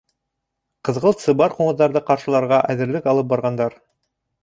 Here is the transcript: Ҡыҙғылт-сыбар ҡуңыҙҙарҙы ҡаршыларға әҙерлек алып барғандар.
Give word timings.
Ҡыҙғылт-сыбар 0.89 1.55
ҡуңыҙҙарҙы 1.59 2.03
ҡаршыларға 2.09 2.63
әҙерлек 2.75 3.15
алып 3.15 3.33
барғандар. 3.37 3.83